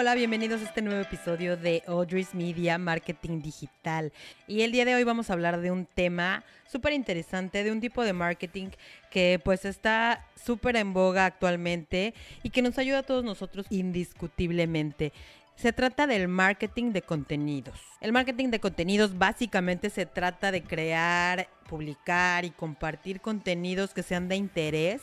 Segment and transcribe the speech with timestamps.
[0.00, 4.14] Hola, bienvenidos a este nuevo episodio de Audrey's Media Marketing Digital.
[4.46, 7.82] Y el día de hoy vamos a hablar de un tema súper interesante, de un
[7.82, 8.68] tipo de marketing
[9.10, 15.12] que pues está súper en boga actualmente y que nos ayuda a todos nosotros indiscutiblemente.
[15.54, 17.78] Se trata del marketing de contenidos.
[18.00, 24.28] El marketing de contenidos básicamente se trata de crear, publicar y compartir contenidos que sean
[24.28, 25.02] de interés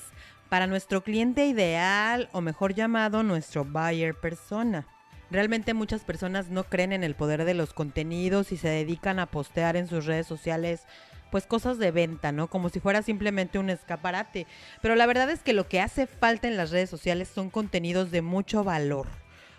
[0.50, 4.88] para nuestro cliente ideal o mejor llamado nuestro buyer persona.
[5.30, 9.26] Realmente muchas personas no creen en el poder de los contenidos y se dedican a
[9.26, 10.84] postear en sus redes sociales
[11.32, 12.48] pues cosas de venta, ¿no?
[12.48, 14.48] Como si fuera simplemente un escaparate.
[14.82, 18.12] Pero la verdad es que lo que hace falta en las redes sociales son contenidos
[18.12, 19.08] de mucho valor.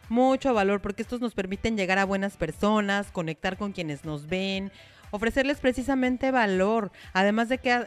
[0.09, 4.73] Mucho valor porque estos nos permiten llegar a buenas personas, conectar con quienes nos ven,
[5.11, 6.91] ofrecerles precisamente valor.
[7.12, 7.87] Además de que...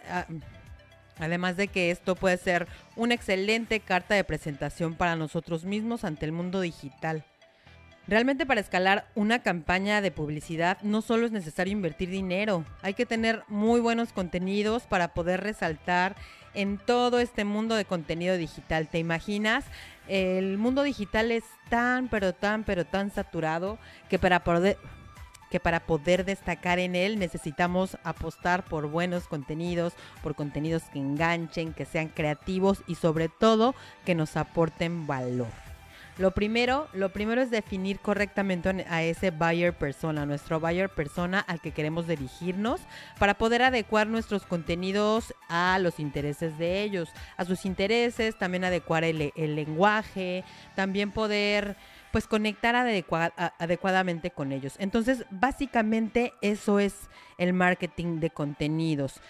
[1.22, 6.25] Además de que esto puede ser una excelente carta de presentación para nosotros mismos ante
[6.25, 7.23] el mundo digital.
[8.08, 13.05] Realmente para escalar una campaña de publicidad no solo es necesario invertir dinero, hay que
[13.05, 16.16] tener muy buenos contenidos para poder resaltar
[16.55, 18.88] en todo este mundo de contenido digital.
[18.89, 19.63] ¿Te imaginas?
[20.08, 23.78] El mundo digital es tan, pero tan, pero tan saturado
[24.09, 24.78] que para poder
[25.52, 31.73] que para poder destacar en él necesitamos apostar por buenos contenidos, por contenidos que enganchen,
[31.73, 35.49] que sean creativos y sobre todo que nos aporten valor.
[36.17, 41.61] Lo primero, lo primero es definir correctamente a ese buyer persona, nuestro buyer persona al
[41.61, 42.81] que queremos dirigirnos
[43.17, 49.03] para poder adecuar nuestros contenidos a los intereses de ellos, a sus intereses, también adecuar
[49.03, 50.44] el, el lenguaje,
[50.75, 51.75] también poder
[52.11, 54.75] pues conectar adecuadamente con ellos.
[54.79, 59.22] Entonces, básicamente eso es el marketing de contenidos.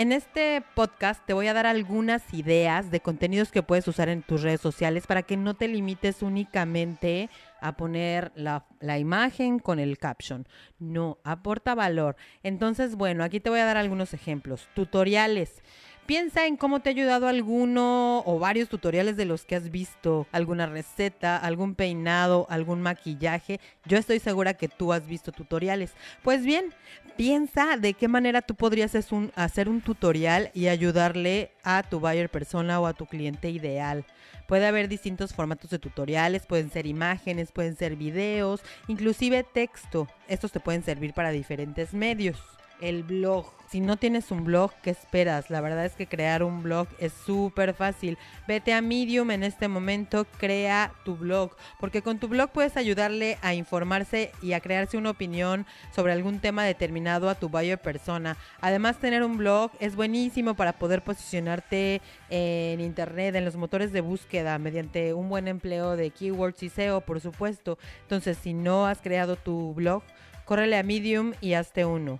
[0.00, 4.22] En este podcast te voy a dar algunas ideas de contenidos que puedes usar en
[4.22, 7.30] tus redes sociales para que no te limites únicamente
[7.60, 8.64] a poner la,
[8.96, 10.46] imagen con el caption.
[10.78, 12.14] No, aporta valor.
[12.44, 14.68] Entonces, bueno, aquí te voy a dar algunos ejemplos.
[14.72, 15.64] Tutoriales.
[16.08, 20.26] Piensa en cómo te ha ayudado alguno o varios tutoriales de los que has visto,
[20.32, 23.60] alguna receta, algún peinado, algún maquillaje.
[23.84, 25.92] Yo estoy segura que tú has visto tutoriales.
[26.22, 26.72] Pues bien,
[27.18, 28.94] piensa de qué manera tú podrías
[29.34, 34.06] hacer un tutorial y ayudarle a tu buyer persona o a tu cliente ideal.
[34.46, 40.08] Puede haber distintos formatos de tutoriales, pueden ser imágenes, pueden ser videos, inclusive texto.
[40.26, 42.38] Estos te pueden servir para diferentes medios
[42.80, 43.46] el blog.
[43.70, 45.50] Si no tienes un blog, ¿qué esperas?
[45.50, 48.16] La verdad es que crear un blog es súper fácil.
[48.46, 53.36] Vete a Medium en este momento, crea tu blog, porque con tu blog puedes ayudarle
[53.42, 58.38] a informarse y a crearse una opinión sobre algún tema determinado a tu buyer persona.
[58.62, 62.00] Además, tener un blog es buenísimo para poder posicionarte
[62.30, 67.02] en internet, en los motores de búsqueda, mediante un buen empleo de keywords y SEO,
[67.02, 67.76] por supuesto.
[68.00, 70.02] Entonces, si no has creado tu blog,
[70.46, 72.18] córrele a Medium y hazte uno.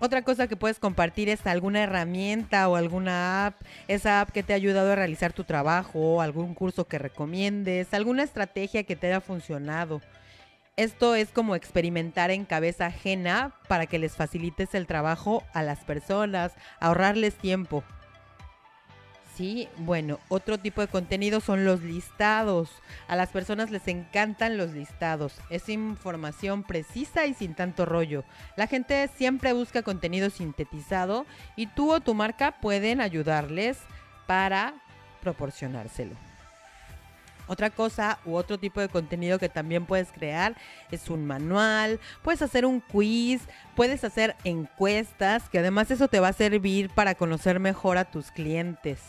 [0.00, 4.52] Otra cosa que puedes compartir es alguna herramienta o alguna app, esa app que te
[4.52, 9.20] ha ayudado a realizar tu trabajo, algún curso que recomiendes, alguna estrategia que te haya
[9.20, 10.02] funcionado.
[10.76, 15.84] Esto es como experimentar en cabeza ajena para que les facilites el trabajo a las
[15.84, 17.84] personas, ahorrarles tiempo.
[19.36, 22.70] Sí, bueno, otro tipo de contenido son los listados.
[23.08, 25.34] A las personas les encantan los listados.
[25.50, 28.22] Es información precisa y sin tanto rollo.
[28.56, 33.78] La gente siempre busca contenido sintetizado y tú o tu marca pueden ayudarles
[34.28, 34.74] para
[35.20, 36.14] proporcionárselo.
[37.46, 40.54] Otra cosa u otro tipo de contenido que también puedes crear
[40.90, 43.42] es un manual, puedes hacer un quiz,
[43.74, 48.30] puedes hacer encuestas, que además eso te va a servir para conocer mejor a tus
[48.30, 49.00] clientes.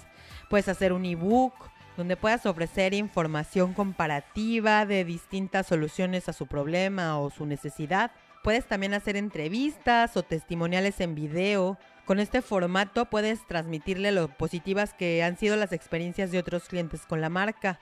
[0.49, 1.53] Puedes hacer un ebook
[1.97, 8.11] donde puedas ofrecer información comparativa de distintas soluciones a su problema o su necesidad.
[8.43, 11.79] Puedes también hacer entrevistas o testimoniales en video.
[12.05, 17.05] Con este formato puedes transmitirle lo positivas que han sido las experiencias de otros clientes
[17.07, 17.79] con la marca.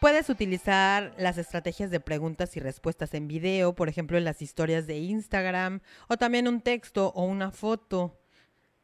[0.00, 4.86] Puedes utilizar las estrategias de preguntas y respuestas en video, por ejemplo en las historias
[4.86, 8.16] de Instagram, o también un texto o una foto.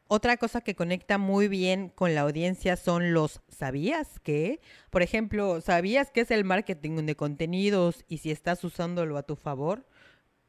[0.07, 4.61] Otra cosa que conecta muy bien con la audiencia son los ¿sabías qué?
[4.91, 9.35] Por ejemplo, ¿sabías qué es el marketing de contenidos y si estás usándolo a tu
[9.35, 9.85] favor?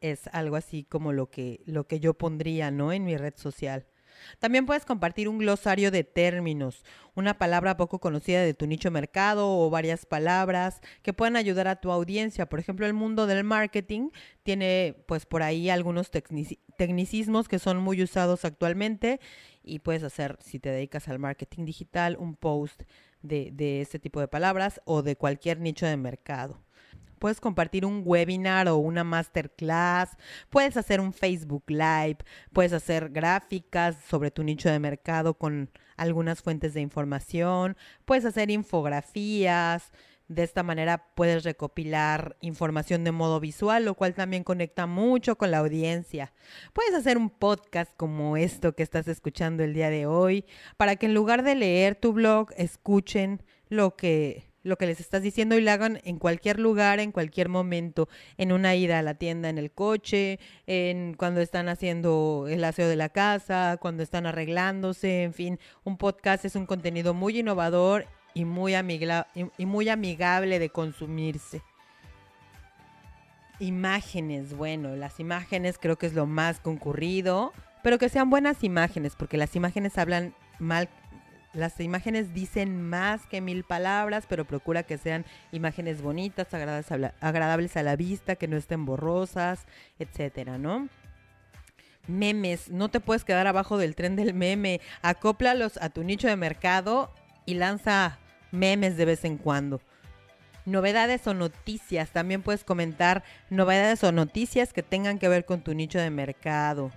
[0.01, 2.93] es algo así como lo que, lo que yo pondría, ¿no?
[2.93, 3.87] En mi red social.
[4.39, 6.85] También puedes compartir un glosario de términos,
[7.15, 11.81] una palabra poco conocida de tu nicho mercado o varias palabras que puedan ayudar a
[11.81, 12.49] tu audiencia.
[12.49, 14.11] Por ejemplo, el mundo del marketing
[14.43, 19.21] tiene pues por ahí algunos tecnicismos que son muy usados actualmente
[19.63, 22.83] y puedes hacer, si te dedicas al marketing digital, un post
[23.23, 26.66] de, de este tipo de palabras o de cualquier nicho de mercado.
[27.19, 30.17] Puedes compartir un webinar o una masterclass,
[30.51, 32.19] puedes hacer un Facebook Live,
[32.53, 38.51] puedes hacer gráficas sobre tu nicho de mercado con algunas fuentes de información, puedes hacer
[38.51, 39.93] infografías,
[40.29, 45.51] de esta manera puedes recopilar información de modo visual, lo cual también conecta mucho con
[45.51, 46.33] la audiencia.
[46.73, 50.45] Puedes hacer un podcast como esto que estás escuchando el día de hoy,
[50.77, 55.23] para que en lugar de leer tu blog, escuchen lo que lo que les estás
[55.23, 59.15] diciendo y lo hagan en cualquier lugar, en cualquier momento, en una ida a la
[59.15, 64.27] tienda, en el coche, en cuando están haciendo el aseo de la casa, cuando están
[64.27, 68.75] arreglándose, en fin, un podcast es un contenido muy innovador y muy,
[69.57, 71.63] y muy amigable de consumirse.
[73.61, 77.53] Imágenes, bueno, las imágenes creo que es lo más concurrido,
[77.85, 80.89] pero que sean buenas imágenes, porque las imágenes hablan mal
[81.57, 87.83] las imágenes dicen más que mil palabras, pero procura que sean imágenes bonitas, agradables a
[87.83, 89.67] la, vista, que no estén borrosas,
[89.99, 90.89] etcétera, ¿no?
[92.07, 94.81] Memes, no te puedes quedar abajo del tren del meme.
[95.03, 97.13] Acóplalos a tu nicho de mercado
[97.47, 98.19] y lanza
[98.53, 99.81] memes de vez en cuando.
[100.67, 105.75] Novedades o noticias, también puedes comentar novedades o noticias que tengan que ver con tu
[105.75, 106.93] nicho de mercado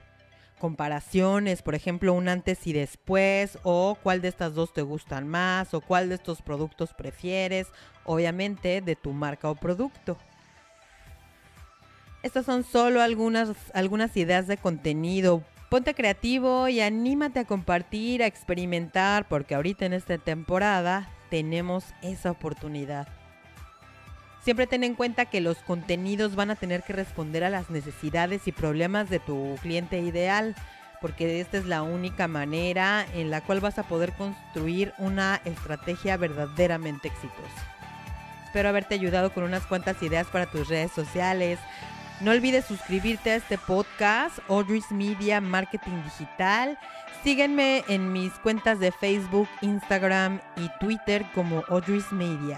[0.59, 5.73] comparaciones, por ejemplo, un antes y después, o cuál de estas dos te gustan más,
[5.73, 7.67] o cuál de estos productos prefieres,
[8.06, 10.17] obviamente de tu marca o producto.
[12.21, 15.44] Estas son solo algunas, algunas ideas de contenido.
[15.69, 22.31] Ponte creativo y anímate a compartir, a experimentar, porque ahorita en esta temporada tenemos esa
[22.31, 23.19] oportunidad.
[24.44, 28.47] Siempre ten en cuenta que los contenidos van a tener que responder a las necesidades
[28.47, 30.56] y problemas de tu cliente ideal,
[31.01, 36.18] porque esta es la única manera en la cual vas a poder construir una estrategia
[36.18, 37.75] verdaderamente exitosa.
[38.45, 41.59] Espero haberte ayudado con unas cuantas ideas para tus redes sociales.
[42.21, 46.80] No olvides suscribirte a este podcast, Audrey's Media Marketing Digital.
[47.24, 52.57] Sígueme en mis cuentas de Facebook, Instagram y Twitter como Audrey's Media.